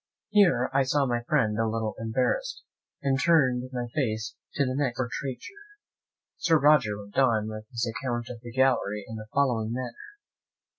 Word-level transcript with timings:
Here 0.31 0.71
I 0.73 0.81
saw 0.81 1.05
my 1.05 1.21
friend 1.21 1.59
a 1.59 1.67
little 1.67 1.93
embarrassed, 1.99 2.63
and 3.03 3.21
turned 3.21 3.69
my 3.71 3.85
face 3.93 4.33
to 4.55 4.65
the 4.65 4.73
next 4.73 4.97
portraiture. 4.97 5.53
Sir 6.37 6.57
Roger 6.57 6.97
went 6.99 7.19
on 7.19 7.47
with 7.47 7.65
his 7.69 7.85
account 7.87 8.27
of 8.31 8.41
the 8.41 8.51
gallery 8.51 9.05
in 9.07 9.17
the 9.17 9.27
following 9.31 9.71
manner. 9.73 9.93